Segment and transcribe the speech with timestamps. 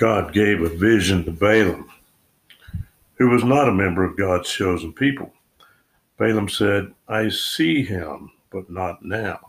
[0.00, 1.90] God gave a vision to Balaam,
[3.16, 5.30] who was not a member of God's chosen people.
[6.16, 9.40] Balaam said, I see him, but not now.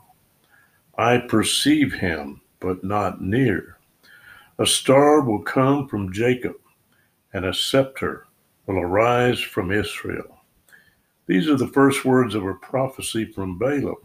[0.97, 3.77] I perceive him, but not near.
[4.59, 6.58] A star will come from Jacob,
[7.31, 8.27] and a scepter
[8.65, 10.41] will arise from Israel.
[11.27, 13.95] These are the first words of a prophecy from Balaam.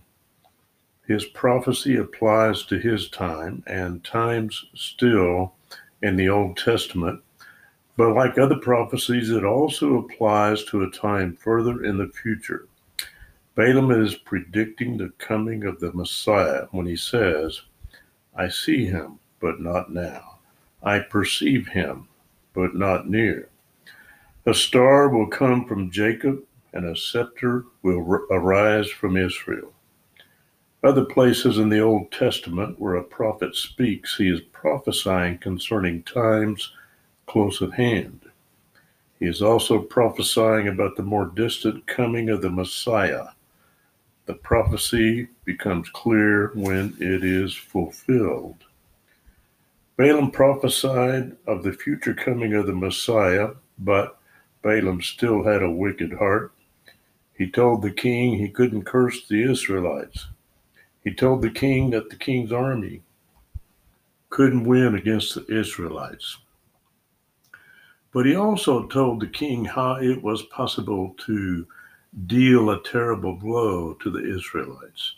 [1.08, 5.55] His prophecy applies to his time and times still
[6.02, 7.22] in the Old Testament,
[7.96, 12.68] but like other prophecies, it also applies to a time further in the future.
[13.54, 17.62] Balaam is predicting the coming of the Messiah when he says,
[18.34, 20.38] I see him, but not now.
[20.82, 22.06] I perceive him,
[22.52, 23.48] but not near.
[24.44, 26.42] A star will come from Jacob,
[26.74, 29.72] and a scepter will arise from Israel.
[30.86, 36.72] Other places in the Old Testament where a prophet speaks, he is prophesying concerning times
[37.26, 38.20] close at hand.
[39.18, 43.30] He is also prophesying about the more distant coming of the Messiah.
[44.26, 48.62] The prophecy becomes clear when it is fulfilled.
[49.96, 54.20] Balaam prophesied of the future coming of the Messiah, but
[54.62, 56.52] Balaam still had a wicked heart.
[57.34, 60.28] He told the king he couldn't curse the Israelites.
[61.06, 63.00] He told the king that the king's army
[64.28, 66.38] couldn't win against the Israelites.
[68.12, 71.64] But he also told the king how it was possible to
[72.26, 75.14] deal a terrible blow to the Israelites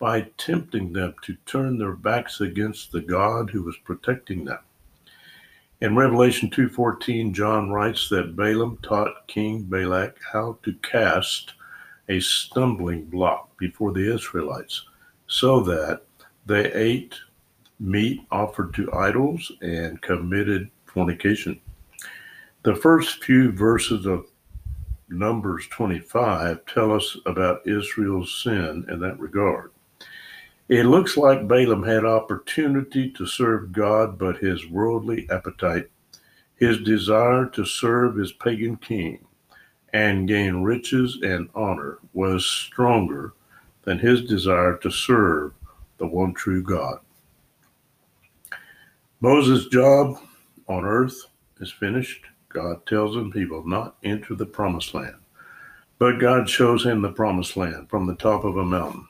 [0.00, 4.58] by tempting them to turn their backs against the God who was protecting them.
[5.80, 11.52] In Revelation 2:14, John writes that Balaam taught King Balak how to cast
[12.08, 14.87] a stumbling block before the Israelites
[15.28, 16.02] so that
[16.46, 17.14] they ate
[17.78, 21.60] meat offered to idols and committed fornication.
[22.64, 24.26] The first few verses of
[25.08, 29.70] Numbers 25 tell us about Israel's sin in that regard.
[30.68, 35.88] It looks like Balaam had opportunity to serve God, but his worldly appetite,
[36.56, 39.24] his desire to serve his pagan king
[39.94, 43.32] and gain riches and honor was stronger
[43.88, 45.54] than his desire to serve
[45.96, 46.98] the one true God.
[49.22, 50.20] Moses' job
[50.68, 51.18] on earth
[51.60, 52.26] is finished.
[52.50, 55.16] God tells him he will not enter the promised land.
[55.98, 59.08] But God shows him the promised land from the top of a mountain.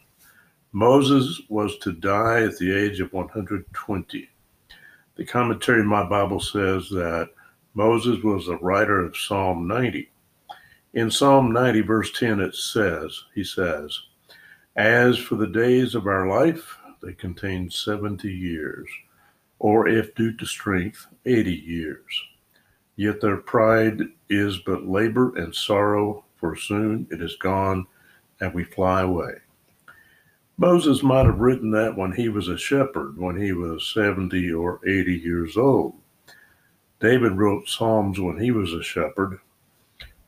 [0.71, 4.29] Moses was to die at the age of 120.
[5.17, 7.31] The commentary in my Bible says that
[7.75, 10.09] Moses was the writer of Psalm 90.
[10.95, 14.03] In Psalm 90, verse 10, it says, He says,
[14.79, 18.89] as for the days of our life, they contain 70 years,
[19.59, 22.23] or if due to strength, 80 years.
[22.95, 27.89] Yet their pride is but labor and sorrow, for soon it is gone
[28.41, 29.33] and we fly away.
[30.57, 34.81] Moses might have written that when he was a shepherd, when he was 70 or
[34.87, 35.95] 80 years old.
[37.01, 39.41] David wrote Psalms when he was a shepherd.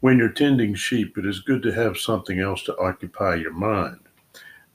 [0.00, 4.00] When you're tending sheep, it is good to have something else to occupy your mind.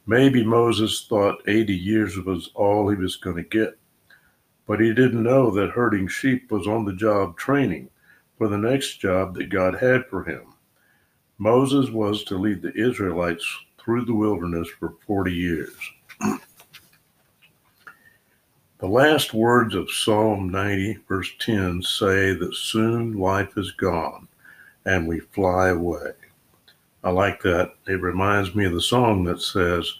[0.08, 3.78] Maybe Moses thought 80 years was all he was going to get,
[4.68, 7.90] but he didn't know that herding sheep was on the job training
[8.38, 10.54] for the next job that God had for him.
[11.38, 13.46] Moses was to lead the Israelites
[13.80, 15.76] through the wilderness for 40 years.
[18.78, 24.28] the last words of Psalm 90, verse 10 say that soon life is gone
[24.86, 26.12] and we fly away.
[27.06, 27.76] I like that.
[27.88, 29.94] It reminds me of the song that says,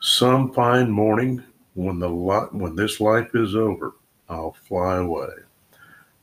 [0.00, 1.44] "Some fine morning
[1.74, 3.94] when the li- when this life is over,
[4.28, 5.30] I'll fly away."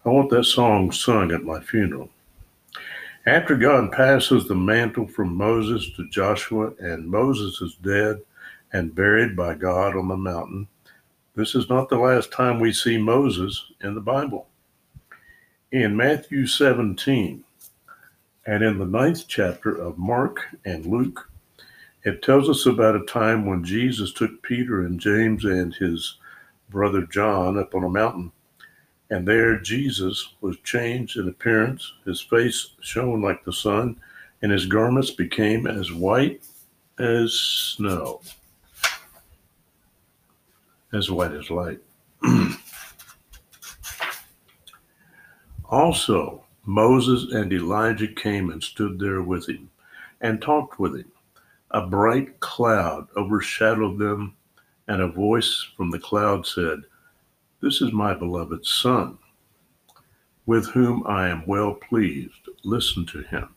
[0.06, 2.10] I want that song sung at my funeral.
[3.26, 8.22] After God passes the mantle from Moses to Joshua, and Moses is dead
[8.74, 10.68] and buried by God on the mountain,
[11.36, 14.48] this is not the last time we see Moses in the Bible.
[15.72, 17.46] In Matthew 17,
[18.48, 21.30] and in the ninth chapter of Mark and Luke,
[22.04, 26.18] it tells us about a time when Jesus took Peter and James and his
[26.70, 28.32] brother John up on a mountain.
[29.10, 31.92] And there Jesus was changed in appearance.
[32.06, 34.00] His face shone like the sun,
[34.42, 36.42] and his garments became as white
[37.00, 38.22] as snow,
[40.94, 41.80] as white as light.
[45.66, 49.70] also, Moses and Elijah came and stood there with him
[50.20, 51.10] and talked with him.
[51.72, 54.36] A bright cloud overshadowed them,
[54.90, 56.82] and a voice from the cloud said,
[57.62, 59.18] This is my beloved Son,
[60.46, 62.50] with whom I am well pleased.
[62.66, 63.48] Listen to him.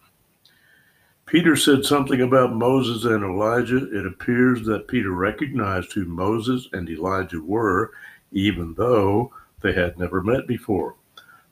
[1.27, 3.89] Peter said something about Moses and Elijah.
[3.93, 7.91] It appears that Peter recognized who Moses and Elijah were,
[8.31, 10.95] even though they had never met before.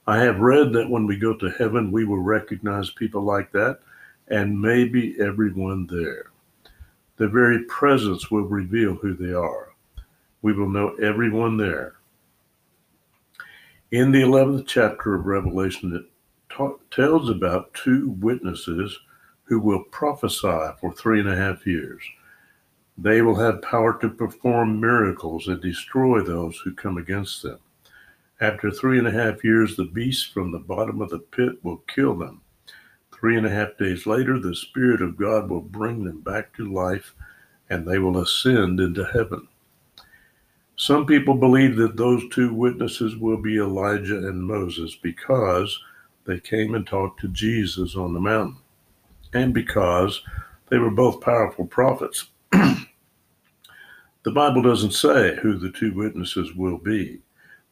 [0.09, 3.81] I have read that when we go to heaven, we will recognize people like that
[4.29, 6.31] and maybe everyone there.
[7.19, 9.69] Their very presence will reveal who they are.
[10.41, 11.97] We will know everyone there.
[13.91, 16.07] In the 11th chapter of Revelation, it
[16.49, 18.99] ta- tells about two witnesses
[19.43, 22.03] who will prophesy for three and a half years.
[22.97, 27.59] They will have power to perform miracles and destroy those who come against them.
[28.41, 31.79] After three and a half years, the beast from the bottom of the pit will
[31.89, 32.41] kill them.
[33.13, 36.73] Three and a half days later, the Spirit of God will bring them back to
[36.73, 37.15] life
[37.69, 39.49] and they will ascend into heaven.
[40.77, 45.77] Some people believe that those two witnesses will be Elijah and Moses because
[46.25, 48.59] they came and talked to Jesus on the mountain
[49.35, 50.23] and because
[50.69, 52.29] they were both powerful prophets.
[52.53, 52.87] the
[54.33, 57.21] Bible doesn't say who the two witnesses will be.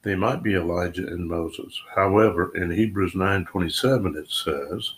[0.07, 1.83] They might be Elijah and Moses.
[1.97, 4.95] However, in Hebrews 9:27 it says,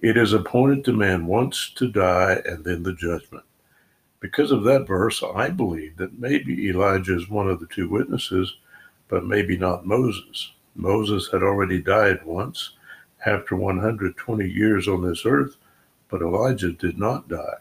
[0.00, 3.44] "It is appointed to man once to die and then the judgment."
[4.18, 8.56] Because of that verse, I believe that maybe Elijah is one of the two witnesses,
[9.06, 10.52] but maybe not Moses.
[10.74, 12.74] Moses had already died once,
[13.24, 15.58] after 120 years on this earth,
[16.08, 17.58] but Elijah did not die.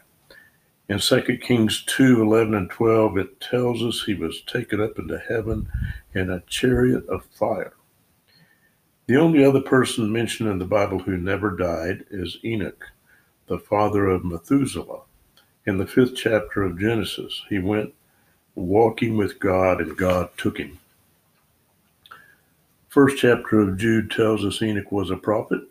[0.90, 5.20] In 2 Kings 2 11 and 12, it tells us he was taken up into
[5.20, 5.68] heaven
[6.14, 7.74] in a chariot of fire.
[9.08, 12.86] The only other person mentioned in the Bible who never died is Enoch,
[13.48, 15.02] the father of Methuselah.
[15.66, 17.94] In the fifth chapter of Genesis, he went
[18.56, 20.80] walking with God and God took him.
[22.88, 25.62] First chapter of Jude tells us Enoch was a prophet.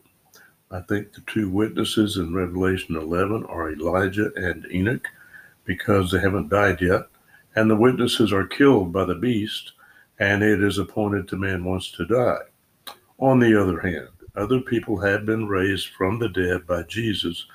[0.70, 5.06] I think the two witnesses in Revelation 11 are Elijah and Enoch
[5.64, 7.02] because they haven't died yet,
[7.54, 9.72] and the witnesses are killed by the beast,
[10.18, 12.42] and it is appointed to man once to die.
[13.18, 17.46] On the other hand, other people have been raised from the dead by Jesus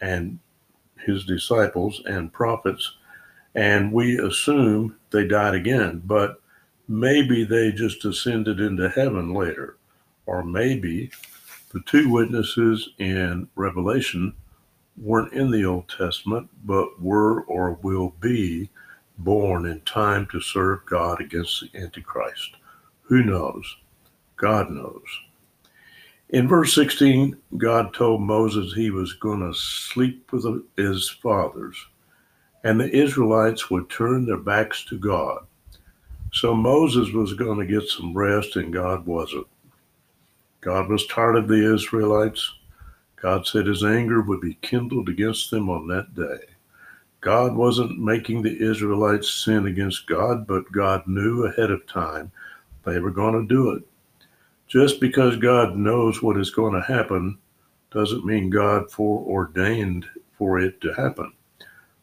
[0.00, 0.38] and
[1.06, 2.96] his disciples and prophets,
[3.54, 6.40] and we assume they died again, but
[6.88, 9.76] maybe they just ascended into heaven later.
[10.26, 11.10] Or maybe
[11.70, 14.34] the two witnesses in Revelation
[14.96, 18.70] weren't in the Old Testament, but were or will be
[19.18, 22.56] born in time to serve God against the Antichrist.
[23.02, 23.76] Who knows?
[24.36, 25.02] God knows.
[26.30, 30.44] In verse 16, God told Moses he was going to sleep with
[30.76, 31.76] his fathers,
[32.64, 35.44] and the Israelites would turn their backs to God.
[36.32, 39.46] So Moses was going to get some rest, and God wasn't.
[40.60, 42.54] God was tired of the Israelites.
[43.16, 46.46] God said his anger would be kindled against them on that day.
[47.20, 52.32] God wasn't making the Israelites sin against God, but God knew ahead of time
[52.84, 53.82] they were going to do it.
[54.68, 57.38] Just because God knows what is going to happen
[57.92, 60.06] doesn't mean God foreordained
[60.38, 61.32] for it to happen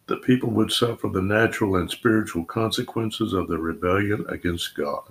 [0.08, 5.04] The people would suffer the natural and spiritual consequences of their rebellion against God.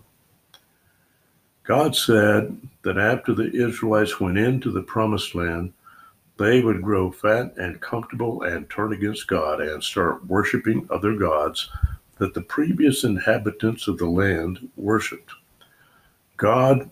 [1.66, 5.72] God said that after the Israelites went into the promised land,
[6.38, 11.68] they would grow fat and comfortable and turn against God and start worshiping other gods
[12.18, 15.32] that the previous inhabitants of the land worshiped.
[16.36, 16.88] God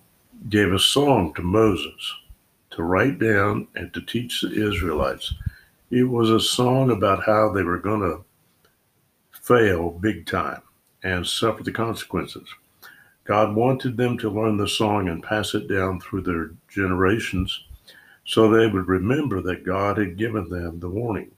[0.49, 2.15] gave a song to Moses
[2.71, 5.33] to write down and to teach the Israelites
[5.91, 8.25] it was a song about how they were going to
[9.31, 10.61] fail big time
[11.05, 12.49] and suffer the consequences.
[13.25, 17.65] God wanted them to learn the song and pass it down through their generations
[18.25, 21.31] so they would remember that God had given them the warning.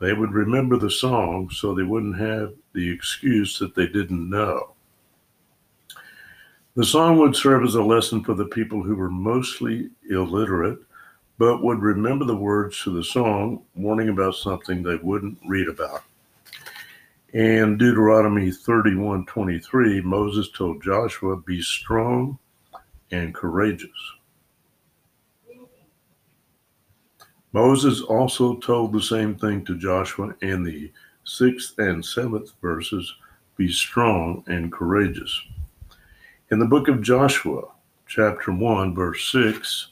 [0.00, 4.72] They would remember the song so they wouldn't have the excuse that they didn't know.
[6.74, 10.80] The song would serve as a lesson for the people who were mostly illiterate
[11.38, 16.02] but would remember the words to the song, warning about something they wouldn't read about.
[17.34, 22.38] In Deuteronomy 31 23, Moses told Joshua, Be strong
[23.10, 23.90] and courageous.
[27.50, 30.92] Moses also told the same thing to Joshua in the
[31.24, 33.12] sixth and seventh verses
[33.56, 35.42] Be strong and courageous.
[36.52, 37.62] In the book of Joshua,
[38.06, 39.88] chapter 1, verse 6,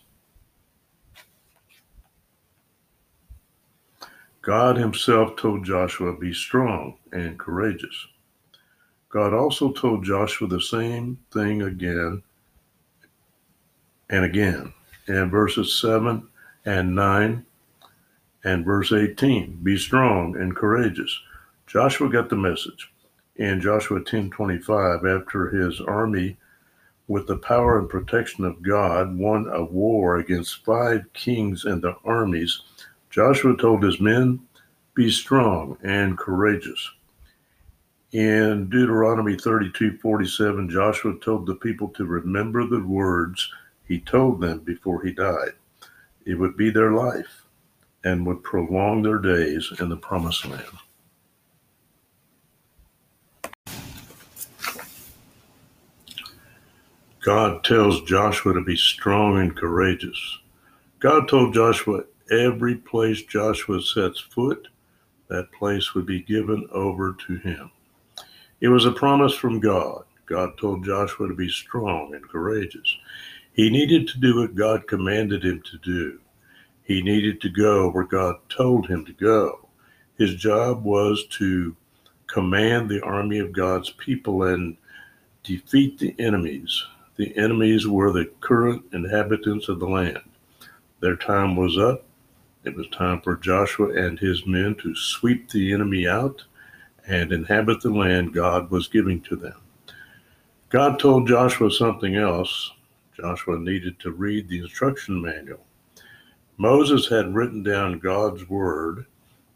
[4.42, 8.08] God himself told Joshua, Be strong and courageous.
[9.08, 12.22] God also told Joshua the same thing again
[14.10, 14.72] and again.
[15.06, 16.26] In verses 7
[16.64, 17.46] and 9
[18.44, 21.20] and verse 18, be strong and courageous.
[21.66, 22.90] Joshua got the message.
[23.36, 26.36] In Joshua 10:25, after his army
[27.06, 31.96] with the power and protection of God won a war against five kings and their
[32.04, 32.62] armies,
[33.12, 34.40] Joshua told his men,
[34.94, 36.90] Be strong and courageous.
[38.12, 43.52] In Deuteronomy 32 47, Joshua told the people to remember the words
[43.86, 45.52] he told them before he died.
[46.24, 47.44] It would be their life
[48.02, 50.64] and would prolong their days in the promised land.
[57.22, 60.38] God tells Joshua to be strong and courageous.
[60.98, 64.68] God told Joshua every place Joshua sets foot,
[65.28, 67.70] that place would be given over to him.
[68.60, 70.04] It was a promise from God.
[70.26, 72.96] God told Joshua to be strong and courageous.
[73.52, 76.18] He needed to do what God commanded him to do.
[76.84, 79.68] He needed to go where God told him to go.
[80.16, 81.76] His job was to
[82.26, 84.76] command the army of God's people and
[85.44, 86.84] defeat the enemies
[87.16, 90.22] the enemies were the current inhabitants of the land.
[91.00, 92.04] Their time was up.
[92.64, 96.44] It was time for Joshua and his men to sweep the enemy out
[97.06, 99.56] and inhabit the land God was giving to them.
[100.68, 102.70] God told Joshua something else.
[103.16, 105.66] Joshua needed to read the instruction manual.
[106.56, 109.06] Moses had written down God's word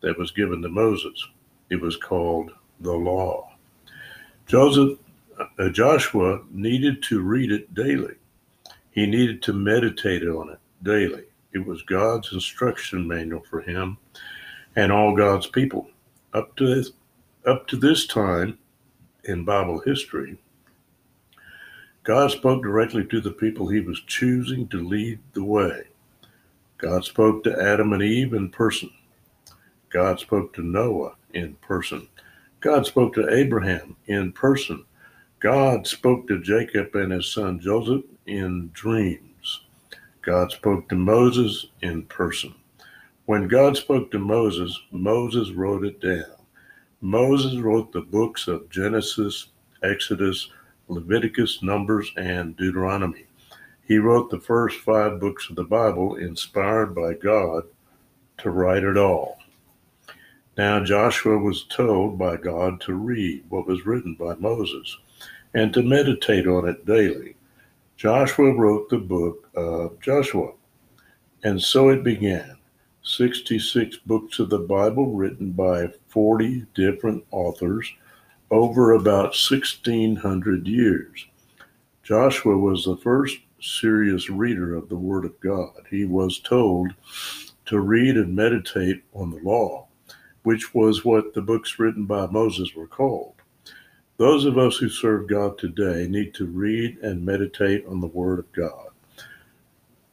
[0.00, 1.26] that was given to Moses.
[1.70, 3.52] It was called the law.
[4.46, 4.98] Joseph
[5.58, 8.14] uh, Joshua needed to read it daily.
[8.90, 11.24] He needed to meditate on it daily.
[11.56, 13.96] It was God's instruction manual for him
[14.76, 15.88] and all God's people.
[16.34, 16.90] Up to this,
[17.46, 18.58] up to this time
[19.24, 20.36] in Bible history,
[22.02, 25.84] God spoke directly to the people he was choosing to lead the way.
[26.76, 28.90] God spoke to Adam and Eve in person.
[29.88, 32.06] God spoke to Noah in person.
[32.60, 34.84] God spoke to Abraham in person.
[35.40, 39.22] God spoke to Jacob and his son Joseph in dreams.
[40.26, 42.52] God spoke to Moses in person.
[43.26, 46.34] When God spoke to Moses, Moses wrote it down.
[47.00, 49.50] Moses wrote the books of Genesis,
[49.84, 50.50] Exodus,
[50.88, 53.26] Leviticus, Numbers, and Deuteronomy.
[53.84, 57.62] He wrote the first five books of the Bible inspired by God
[58.38, 59.38] to write it all.
[60.58, 64.98] Now Joshua was told by God to read what was written by Moses
[65.54, 67.36] and to meditate on it daily.
[67.96, 70.52] Joshua wrote the book of Joshua.
[71.44, 72.58] And so it began
[73.02, 77.90] 66 books of the Bible written by 40 different authors
[78.50, 81.26] over about 1600 years.
[82.02, 85.86] Joshua was the first serious reader of the Word of God.
[85.88, 86.92] He was told
[87.64, 89.86] to read and meditate on the law,
[90.42, 93.35] which was what the books written by Moses were called.
[94.18, 98.38] Those of us who serve God today need to read and meditate on the Word
[98.38, 98.88] of God.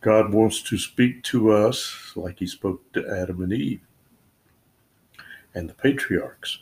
[0.01, 3.79] God wants to speak to us like He spoke to Adam and Eve
[5.55, 6.59] and the patriarchs,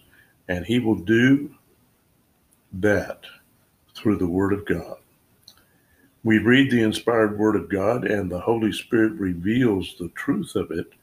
[0.48, 1.56] and He will do
[2.74, 3.24] that
[3.96, 4.98] through the Word of God.
[6.24, 10.70] We read the inspired Word of God, and the Holy Spirit reveals the truth of
[10.70, 10.94] it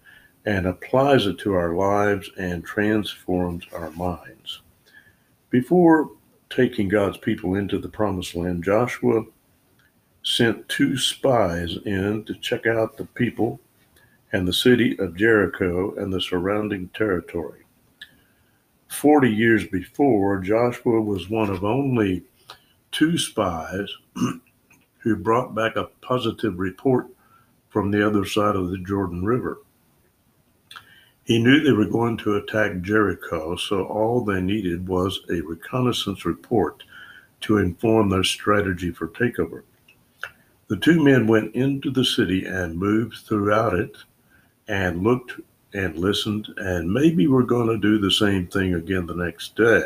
[0.46, 4.62] and applies it to our lives and transforms our minds.
[5.50, 6.12] Before
[6.50, 9.24] taking God's people into the promised land, Joshua
[10.22, 13.60] sent two spies in to check out the people
[14.32, 17.62] and the city of Jericho and the surrounding territory.
[18.88, 22.24] Forty years before, Joshua was one of only
[22.90, 23.88] two spies
[24.98, 27.06] who brought back a positive report
[27.68, 29.58] from the other side of the Jordan River.
[31.28, 36.24] He knew they were going to attack Jericho, so all they needed was a reconnaissance
[36.24, 36.82] report
[37.42, 39.64] to inform their strategy for takeover.
[40.68, 43.94] The two men went into the city and moved throughout it
[44.68, 45.38] and looked
[45.74, 49.84] and listened, and maybe were going to do the same thing again the next day.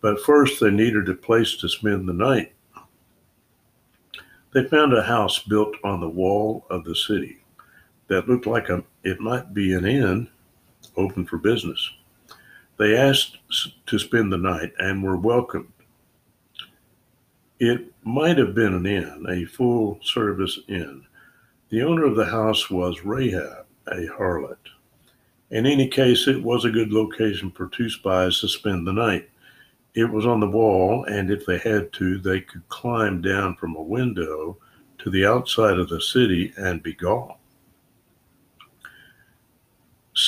[0.00, 2.52] But first, they needed a place to spend the night.
[4.50, 7.44] They found a house built on the wall of the city
[8.08, 10.28] that looked like a, it might be an inn
[10.96, 11.90] open for business.
[12.78, 13.38] They asked
[13.86, 15.72] to spend the night and were welcomed.
[17.60, 21.04] It might have been an inn, a full service inn.
[21.68, 24.58] The owner of the house was Rahab, a harlot.
[25.50, 29.28] In any case, it was a good location for two spies to spend the night.
[29.94, 33.76] It was on the wall, and if they had to, they could climb down from
[33.76, 34.56] a window
[34.98, 37.34] to the outside of the city and be gone.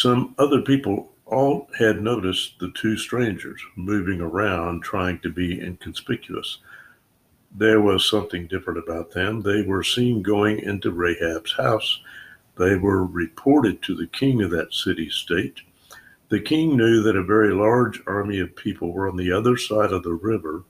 [0.00, 6.58] Some other people all had noticed the two strangers moving around trying to be inconspicuous.
[7.52, 9.40] There was something different about them.
[9.40, 12.00] They were seen going into Rahab's house.
[12.58, 15.60] They were reported to the king of that city state.
[16.28, 19.92] The king knew that a very large army of people were on the other side
[19.92, 20.64] of the river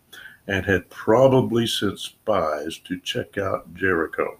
[0.48, 4.38] and had probably sent spies to check out Jericho.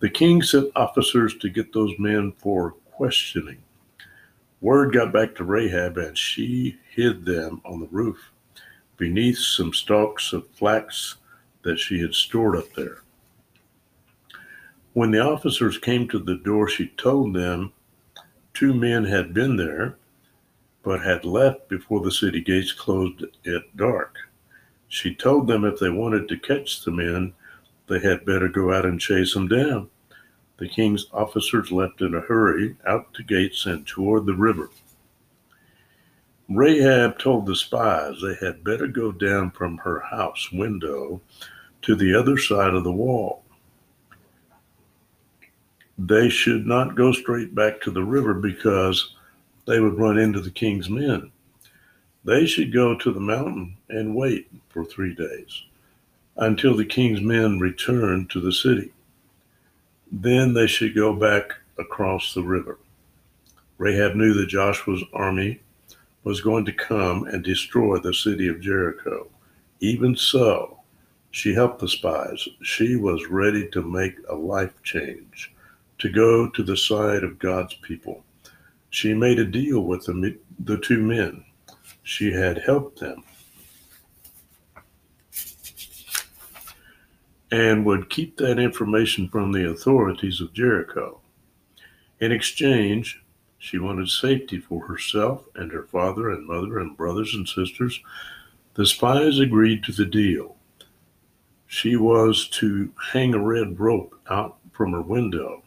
[0.00, 3.62] The king sent officers to get those men for questioning.
[4.66, 8.32] Word got back to Rahab, and she hid them on the roof
[8.96, 11.18] beneath some stalks of flax
[11.62, 13.02] that she had stored up there.
[14.92, 17.74] When the officers came to the door, she told them
[18.54, 19.98] two men had been there,
[20.82, 24.16] but had left before the city gates closed at dark.
[24.88, 27.34] She told them if they wanted to catch the men,
[27.86, 29.90] they had better go out and chase them down.
[30.58, 34.70] The king's officers left in a hurry out the gates and toward the river.
[36.48, 41.20] Rahab told the spies they had better go down from her house window
[41.82, 43.42] to the other side of the wall.
[45.98, 49.14] They should not go straight back to the river because
[49.66, 51.32] they would run into the king's men.
[52.24, 55.62] They should go to the mountain and wait for three days
[56.36, 58.92] until the king's men returned to the city.
[60.10, 62.78] Then they should go back across the river.
[63.78, 65.60] Rahab knew that Joshua's army
[66.24, 69.28] was going to come and destroy the city of Jericho.
[69.80, 70.80] Even so,
[71.30, 72.48] she helped the spies.
[72.62, 75.54] She was ready to make a life change,
[75.98, 78.24] to go to the side of God's people.
[78.90, 81.44] She made a deal with the, the two men.
[82.02, 83.22] She had helped them
[87.50, 91.20] and would keep that information from the authorities of Jericho.
[92.20, 93.22] In exchange,
[93.58, 98.00] she wanted safety for herself and her father and mother and brothers and sisters.
[98.74, 100.56] The spies agreed to the deal
[101.66, 105.62] she was to hang a red rope out from her window,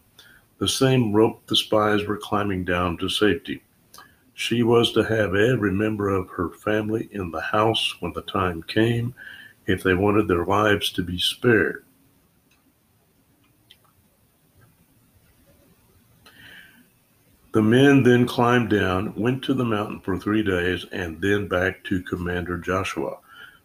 [0.58, 3.62] the same rope the spies were climbing down to safety.
[4.34, 8.64] She was to have every member of her family in the house when the time
[8.64, 9.14] came
[9.70, 11.86] if they wanted their lives to be spared.
[17.52, 21.84] The men then climbed down, went to the mountain for three days, and then back
[21.86, 23.18] to Commander Joshua.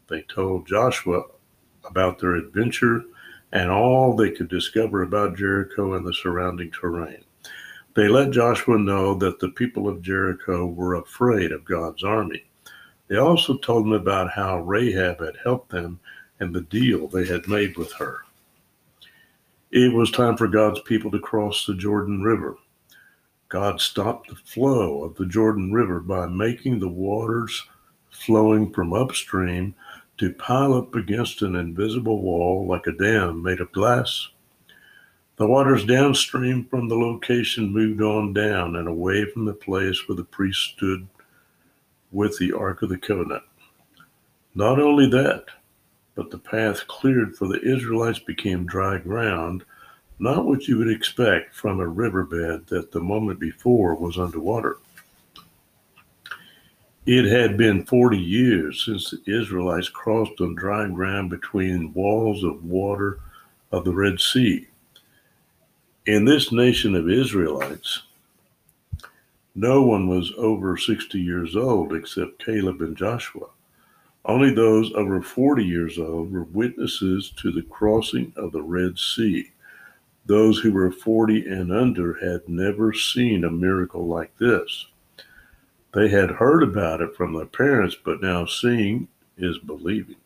[0.09, 1.23] They told Joshua
[1.85, 3.05] about their adventure
[3.53, 7.25] and all they could discover about Jericho and the surrounding terrain.
[7.95, 12.45] They let Joshua know that the people of Jericho were afraid of God's army.
[13.09, 16.01] They also told him about how Rahab had helped them
[16.41, 18.23] and the deal they had made with her.
[19.71, 22.57] It was time for God's people to cross the Jordan River.
[23.49, 27.67] God stopped the flow of the Jordan River by making the waters
[28.11, 29.75] flowing from upstream
[30.19, 34.29] to pile up against an invisible wall like a dam made of glass.
[35.37, 40.17] The waters downstream from the location moved on down and away from the place where
[40.17, 41.09] the priest stood
[42.15, 43.43] with the Ark of the Covenant.
[44.55, 45.47] Not only that,
[46.15, 49.65] but the path cleared for the Israelites became dry ground,
[50.21, 54.79] not what you would expect from a riverbed that the moment before was underwater.
[57.05, 62.65] It had been 40 years since the Israelites crossed on dry ground between walls of
[62.65, 63.19] water
[63.73, 64.69] of the Red Sea.
[66.07, 68.04] In this nation of Israelites,
[69.55, 73.47] no one was over 60 years old except Caleb and Joshua.
[74.25, 79.51] Only those over 40 years old were witnesses to the crossing of the Red Sea.
[80.27, 84.87] Those who were 40 and under had never seen a miracle like this.
[85.93, 90.17] They had heard about it from their parents, but now seeing is believing.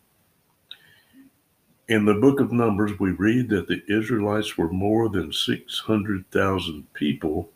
[1.89, 7.51] In the book of Numbers, we read that the Israelites were more than 600,000 people.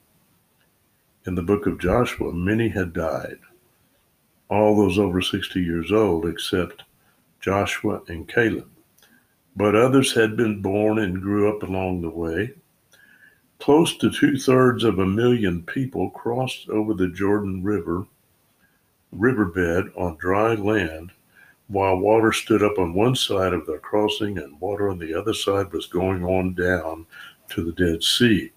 [1.25, 3.39] In the book of Joshua, many had died,
[4.49, 6.83] all those over 60 years old, except
[7.39, 8.69] Joshua and Caleb.
[9.55, 12.53] But others had been born and grew up along the way.
[13.59, 18.05] Close to two thirds of a million people crossed over the Jordan River
[19.13, 21.11] riverbed on dry land,
[21.67, 25.33] while water stood up on one side of the crossing and water on the other
[25.33, 27.05] side was going on down
[27.49, 28.51] to the Dead Sea.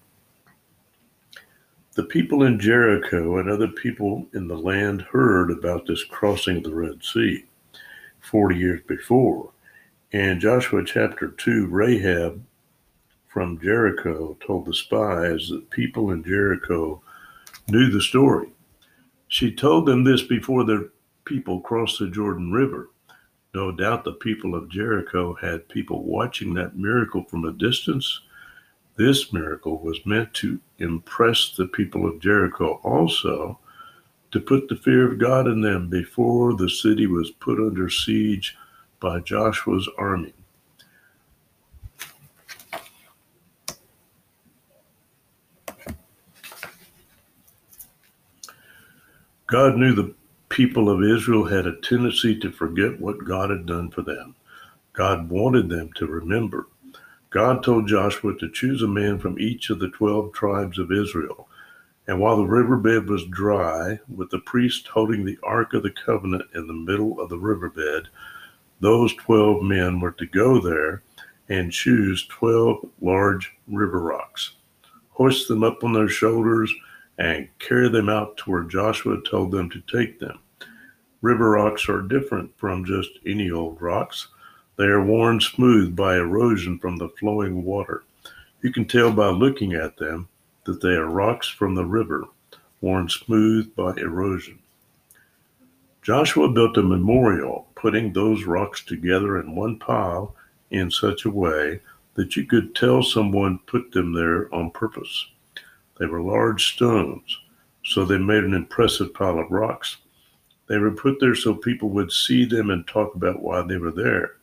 [1.97, 6.63] The people in Jericho and other people in the land heard about this crossing of
[6.63, 7.45] the Red Sea
[8.19, 9.49] 40 years before.
[10.11, 12.45] In Joshua chapter 2, Rahab
[13.27, 17.01] from Jericho told the spies that people in Jericho
[17.67, 18.49] knew the story.
[19.27, 20.91] She told them this before the
[21.25, 22.91] people crossed the Jordan River.
[23.55, 28.21] No doubt the people of Jericho had people watching that miracle from a distance.
[28.97, 33.59] This miracle was meant to impress the people of Jericho also,
[34.31, 38.57] to put the fear of God in them before the city was put under siege
[38.99, 40.33] by Joshua's army.
[49.45, 50.13] God knew the
[50.49, 54.35] people of Israel had a tendency to forget what God had done for them.
[54.93, 56.67] God wanted them to remember.
[57.29, 61.47] God told Joshua to choose a man from each of the 12 tribes of Israel.
[62.07, 66.45] And while the riverbed was dry, with the priest holding the Ark of the Covenant
[66.55, 68.07] in the middle of the riverbed,
[68.79, 71.03] those 12 men were to go there
[71.49, 74.53] and choose 12 large river rocks,
[75.09, 76.73] hoist them up on their shoulders,
[77.17, 80.39] and carry them out to where Joshua told them to take them.
[81.21, 84.27] River rocks are different from just any old rocks.
[84.77, 88.03] They are worn smooth by erosion from the flowing water.
[88.61, 90.27] You can tell by looking at them
[90.65, 92.25] that they are rocks from the river,
[92.81, 94.59] worn smooth by erosion.
[96.03, 100.35] Joshua built a memorial, putting those rocks together in one pile
[100.69, 101.81] in such a way
[102.13, 105.27] that you could tell someone put them there on purpose.
[105.99, 107.39] They were large stones,
[107.83, 109.97] so they made an impressive pile of rocks.
[110.67, 113.91] They were put there so people would see them and talk about why they were
[113.91, 114.37] there.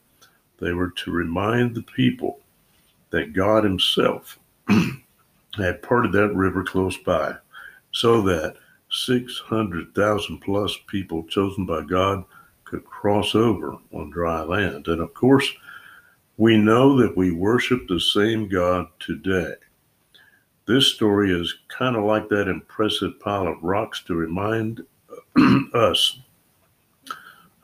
[0.61, 2.41] They were to remind the people
[3.11, 4.39] that God Himself
[5.57, 7.37] had parted that river close by,
[7.93, 8.57] so that
[8.91, 12.25] 600,000 plus people chosen by God
[12.65, 14.89] could cross over on dry land.
[14.89, 15.53] And of course,
[16.37, 19.55] we know that we worship the same God today.
[20.67, 24.85] This story is kind of like that impressive pile of rocks to remind
[25.75, 26.21] us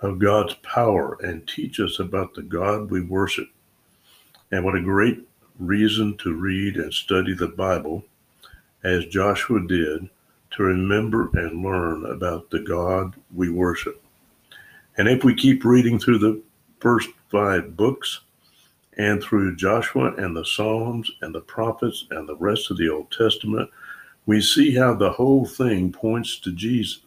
[0.02, 3.48] of God's power and teach us about the God we worship.
[4.50, 5.20] And what a great
[5.58, 8.04] reason to read and study the Bible,
[8.82, 10.08] as Joshua did,
[10.52, 14.02] to remember and learn about the God we worship.
[14.96, 16.42] And if we keep reading through the
[16.80, 18.20] first five books,
[19.00, 23.10] and through Joshua and the Psalms and the prophets and the rest of the Old
[23.10, 23.70] Testament,
[24.26, 27.00] we see how the whole thing points to Jesus.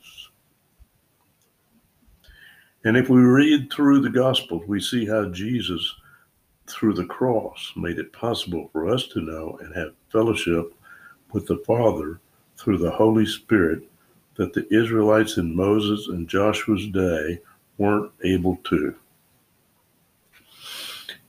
[2.86, 5.96] And if we read through the Gospels, we see how Jesus,
[6.68, 10.74] through the cross, made it possible for us to know and have fellowship
[11.32, 12.20] with the Father
[12.58, 13.84] through the Holy Spirit
[14.36, 17.40] that the Israelites in Moses and Joshua's day
[17.78, 18.96] weren't able to.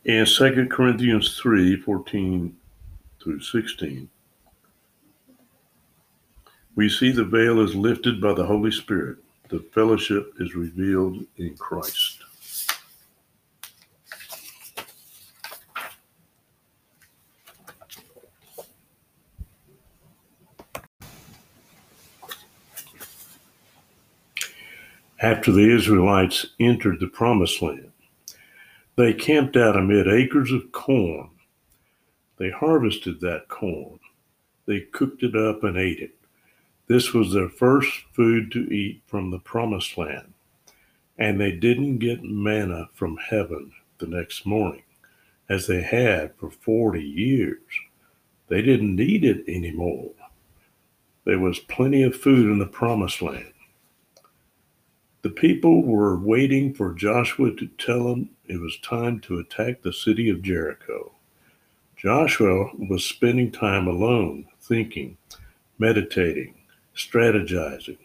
[0.05, 2.57] In 2 Corinthians 3 14
[3.23, 4.09] through 16,
[6.75, 9.19] we see the veil is lifted by the Holy Spirit.
[9.49, 12.25] The fellowship is revealed in Christ.
[25.21, 27.93] After the Israelites entered the promised land,
[28.97, 31.31] they camped out amid acres of corn.
[32.37, 34.01] They harvested that corn.
[34.67, 36.17] They cooked it up and ate it.
[36.87, 40.35] This was their first food to eat from the promised land.
[41.17, 44.83] And they didn't get manna from heaven the next morning,
[45.49, 47.63] as they had for 40 years.
[48.49, 50.11] They didn't need it anymore.
[51.25, 53.53] There was plenty of food in the promised land.
[55.23, 59.93] The people were waiting for Joshua to tell them it was time to attack the
[59.93, 61.13] city of Jericho.
[61.97, 65.17] Joshua was spending time alone, thinking,
[65.79, 66.55] meditating,
[66.97, 67.99] strategizing.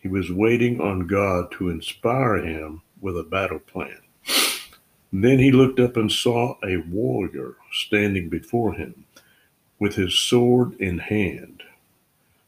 [0.00, 3.98] He was waiting on God to inspire him with a battle plan.
[5.12, 9.06] Then he looked up and saw a warrior standing before him
[9.78, 11.62] with his sword in hand.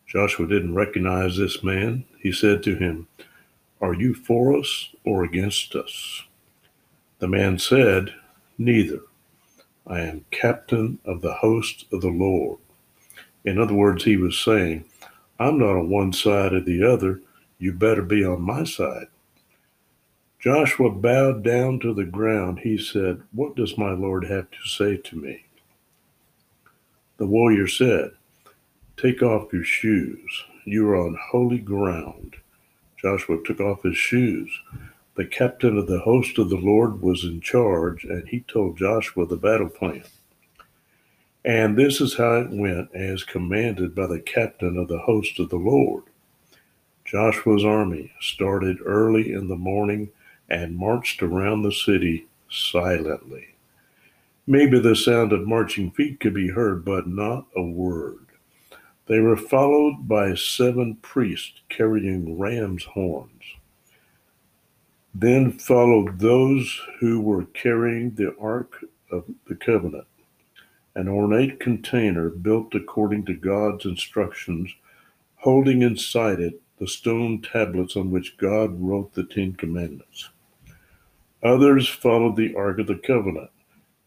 [0.06, 2.04] Joshua didn't recognize this man.
[2.20, 3.06] He said to him,
[3.80, 6.24] are you for us or against us?
[7.18, 8.14] The man said,
[8.58, 9.00] Neither.
[9.86, 12.58] I am captain of the host of the Lord.
[13.44, 14.84] In other words, he was saying,
[15.40, 17.22] I'm not on one side or the other.
[17.58, 19.06] You better be on my side.
[20.38, 22.60] Joshua bowed down to the ground.
[22.60, 25.46] He said, What does my Lord have to say to me?
[27.16, 28.12] The warrior said,
[28.98, 30.44] Take off your shoes.
[30.66, 32.36] You are on holy ground.
[33.00, 34.50] Joshua took off his shoes.
[35.16, 39.26] The captain of the host of the Lord was in charge, and he told Joshua
[39.26, 40.04] the battle plan.
[41.44, 45.48] And this is how it went as commanded by the captain of the host of
[45.48, 46.04] the Lord.
[47.04, 50.10] Joshua's army started early in the morning
[50.48, 53.54] and marched around the city silently.
[54.46, 58.26] Maybe the sound of marching feet could be heard, but not a word.
[59.06, 63.30] They were followed by seven priests carrying ram's horns.
[65.14, 70.06] Then followed those who were carrying the Ark of the Covenant
[71.00, 74.70] an ornate container built according to God's instructions,
[75.36, 80.28] holding inside it the stone tablets on which God wrote the Ten Commandments.
[81.42, 83.48] Others followed the Ark of the Covenant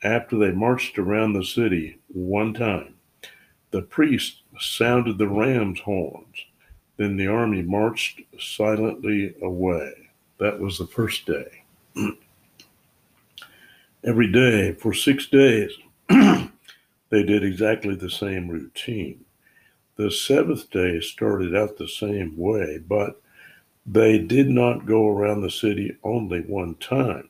[0.04, 2.94] after they marched around the city one time.
[3.72, 6.46] The priest sounded the ram's horns.
[6.98, 9.94] Then the army marched silently away.
[10.38, 11.64] That was the first day.
[14.04, 15.72] Every day for six days,
[17.14, 19.24] they did exactly the same routine.
[19.98, 23.22] The seventh day started out the same way, but
[23.86, 27.30] they did not go around the city only one time.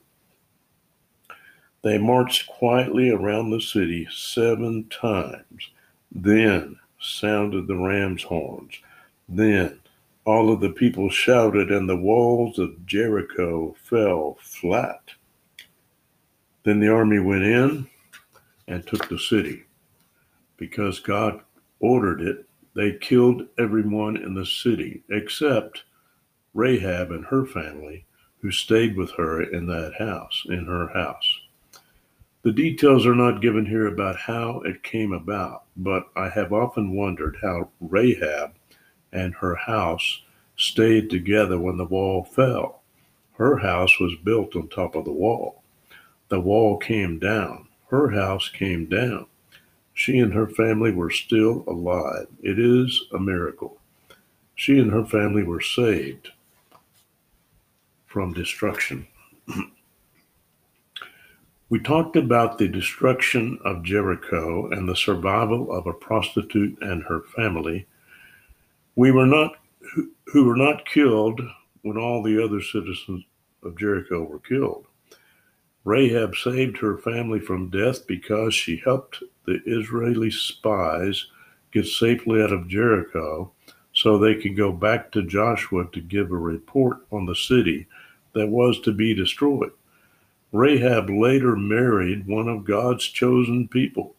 [1.82, 5.70] They marched quietly around the city seven times,
[6.10, 8.80] then sounded the ram's horns.
[9.28, 9.82] Then
[10.24, 15.02] all of the people shouted, and the walls of Jericho fell flat.
[16.64, 17.90] Then the army went in
[18.70, 19.66] and took the city
[20.58, 21.42] because God
[21.80, 25.84] ordered it, they killed everyone in the city except
[26.54, 28.06] Rahab and her family
[28.42, 31.40] who stayed with her in that house, in her house.
[32.44, 36.94] The details are not given here about how it came about, but I have often
[36.94, 38.56] wondered how Rahab
[39.14, 40.22] and her house
[40.58, 42.82] stayed together when the wall fell.
[43.34, 45.64] Her house was built on top of the wall.
[46.28, 47.68] The wall came down.
[47.88, 49.28] Her house came down.
[49.94, 52.28] She and her family were still alive.
[52.42, 53.80] It is a miracle.
[54.56, 56.30] She and her family were saved
[58.06, 59.08] from destruction.
[61.70, 67.22] we talked about the destruction of Jericho and the survival of a prostitute and her
[67.36, 67.88] family.
[68.96, 69.54] We were not
[70.28, 71.42] who were not killed
[71.84, 73.24] when all the other citizens
[73.64, 74.86] of Jericho were killed.
[75.84, 81.28] Rahab saved her family from death because she helped the Israeli spies
[81.72, 83.52] get safely out of Jericho
[83.94, 87.88] so they could go back to Joshua to give a report on the city
[88.34, 89.72] that was to be destroyed.
[90.52, 94.16] Rahab later married one of God's chosen people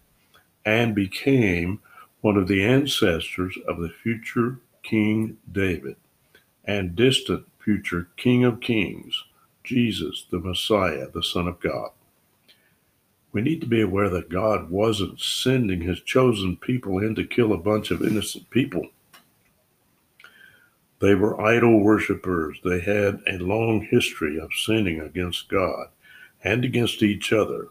[0.65, 1.81] and became
[2.21, 5.97] one of the ancestors of the future King David
[6.65, 9.25] and distant future King of Kings,
[9.63, 11.91] Jesus, the Messiah, the Son of God
[13.35, 17.53] we need to be aware that God wasn't sending his chosen people in to kill
[17.53, 18.87] a bunch of innocent people.
[21.01, 22.61] They were idol worshippers.
[22.65, 25.89] They had a long history of sinning against God
[26.45, 27.71] and against each other.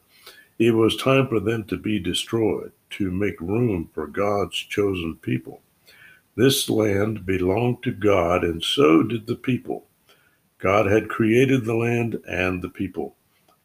[0.60, 5.62] It was time for them to be destroyed to make room for God's chosen people.
[6.36, 9.86] This land belonged to God, and so did the people.
[10.60, 13.16] God had created the land and the people.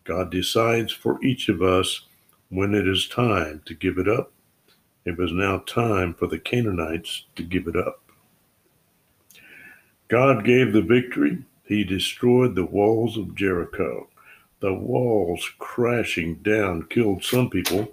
[0.08, 2.06] God decides for each of us
[2.48, 4.32] when it is time to give it up.
[5.04, 8.00] It was now time for the Canaanites to give it up.
[10.08, 11.44] God gave the victory.
[11.64, 14.08] He destroyed the walls of Jericho.
[14.60, 17.92] The walls crashing down killed some people.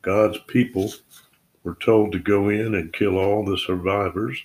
[0.00, 0.90] God's people
[1.62, 4.42] were told to go in and kill all the survivors.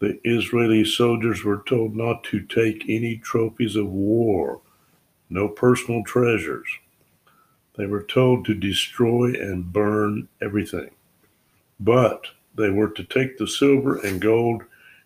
[0.00, 4.62] The Israeli soldiers were told not to take any trophies of war
[5.28, 6.68] no personal treasures.
[7.76, 10.90] They were told to destroy and burn everything.
[11.78, 14.62] But they were to take the silver and gold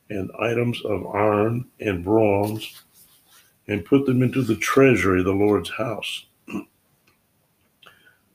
[0.08, 2.82] and items of iron and bronze
[3.66, 6.26] and put them into the treasury of the Lord's house.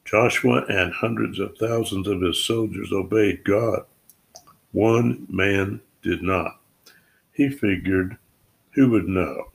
[0.06, 3.86] Joshua and hundreds of thousands of his soldiers obeyed God.
[4.71, 6.60] One man did not.
[7.32, 8.17] He figured,
[8.71, 9.52] who would know?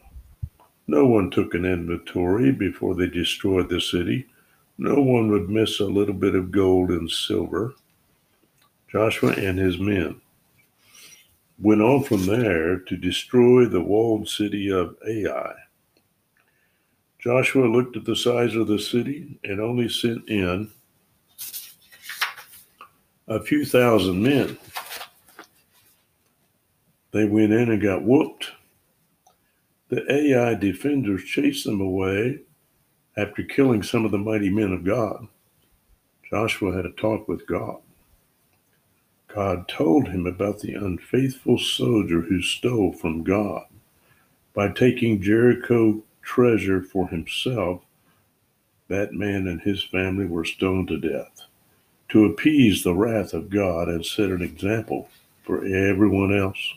[0.90, 4.26] No one took an inventory before they destroyed the city.
[4.76, 7.74] No one would miss a little bit of gold and silver.
[8.90, 10.20] Joshua and his men
[11.60, 15.52] went on from there to destroy the walled city of Ai.
[17.20, 20.72] Joshua looked at the size of the city and only sent in
[23.28, 24.58] a few thousand men.
[27.12, 28.50] They went in and got whooped.
[29.90, 32.40] The Ai defenders chased them away
[33.16, 35.26] after killing some of the mighty men of God.
[36.30, 37.78] Joshua had a talk with God.
[39.26, 43.64] God told him about the unfaithful soldier who stole from God.
[44.54, 47.82] By taking Jericho treasure for himself,
[48.88, 51.42] that man and his family were stoned to death.
[52.10, 55.08] To appease the wrath of God and set an example
[55.44, 56.74] for everyone else.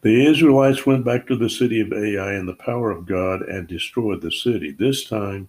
[0.00, 3.66] The Israelites went back to the city of Ai in the power of God and
[3.66, 4.70] destroyed the city.
[4.70, 5.48] This time,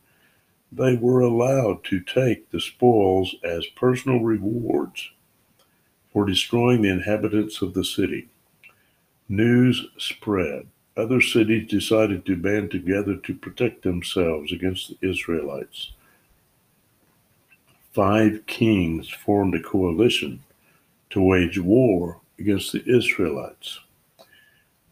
[0.72, 5.12] they were allowed to take the spoils as personal rewards
[6.12, 8.28] for destroying the inhabitants of the city.
[9.28, 10.68] News spread.
[10.98, 15.94] Other cities decided to band together to protect themselves against the Israelites.
[17.94, 20.44] Five kings formed a coalition
[21.12, 23.80] to wage war against the Israelites.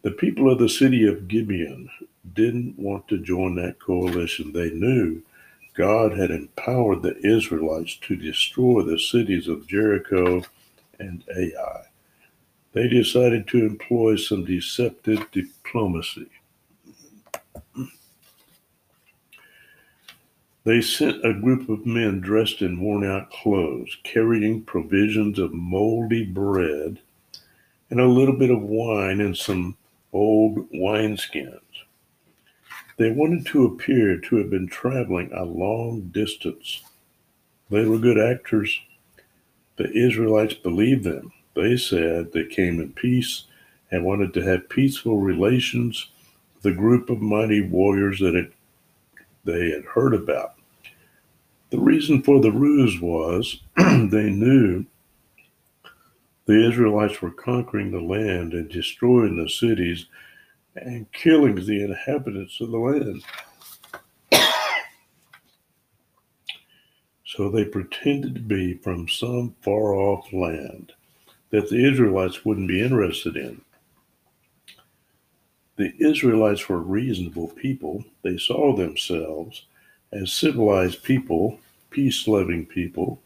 [0.08, 1.90] The people of the city of Gibeon
[2.34, 4.54] didn't want to join that coalition.
[4.54, 5.22] They knew
[5.74, 10.44] God had empowered the Israelites to destroy the cities of Jericho
[10.98, 11.88] and Ai.
[12.72, 16.30] They decided to employ some deceptive diplomacy.
[20.64, 26.24] They sent a group of men dressed in worn out clothes, carrying provisions of moldy
[26.24, 27.00] bread
[27.90, 29.77] and a little bit of wine and some
[30.14, 31.62] old wineskins.
[32.98, 36.82] They wanted to appear to have been traveling a long distance.
[37.70, 38.80] They were good actors.
[39.76, 41.32] The Israelites believed them.
[41.56, 43.44] They said they came in peace
[43.92, 46.10] and wanted to have peaceful relations
[46.56, 48.52] with a group of mighty warriors that
[49.46, 50.56] they had heard about.
[51.70, 54.86] The reason for the ruse was they knew
[56.48, 60.06] the Israelites were conquering the land and destroying the cities
[60.76, 63.22] and killing the inhabitants of the land.
[67.26, 70.94] so they pretended to be from some far off land
[71.50, 73.62] that the Israelites wouldn't be interested in.
[75.76, 78.06] The Israelites were reasonable people.
[78.24, 79.66] They saw themselves
[80.14, 83.22] as civilized people, peace loving people,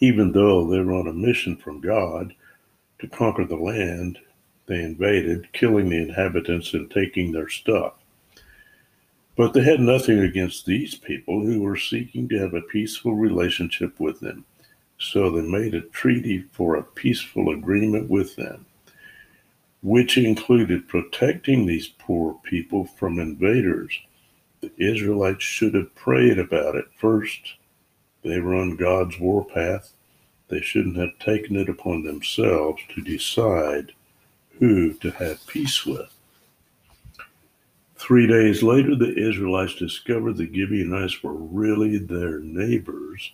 [0.00, 2.34] even though they were on a mission from God
[3.00, 4.18] to conquer the land
[4.66, 7.94] they invaded, killing the inhabitants and taking their stuff.
[9.34, 13.98] But they had nothing against these people who were seeking to have a peaceful relationship
[13.98, 14.44] with them.
[14.98, 18.66] So they made a treaty for a peaceful agreement with them,
[19.82, 23.96] which included protecting these poor people from invaders.
[24.60, 27.54] The Israelites should have prayed about it first
[28.22, 29.92] they were on God's warpath.
[30.48, 33.92] They shouldn't have taken it upon themselves to decide
[34.58, 36.12] who to have peace with.
[37.96, 43.32] Three days later, the Israelites discovered the Gibeonites were really their neighbors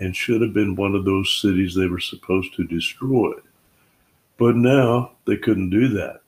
[0.00, 3.32] and should have been one of those cities they were supposed to destroy.
[4.38, 6.20] But now they couldn't do that.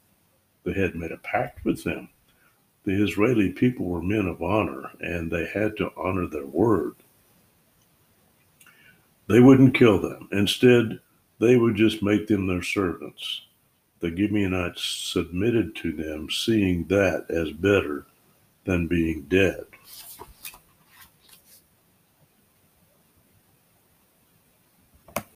[0.64, 2.08] They had made a pact with them.
[2.84, 6.94] The Israeli people were men of honor, and they had to honor their word.
[9.28, 10.28] They wouldn't kill them.
[10.32, 11.00] Instead,
[11.38, 13.42] they would just make them their servants.
[14.00, 18.06] The Gibeonites submitted to them, seeing that as better
[18.64, 19.64] than being dead.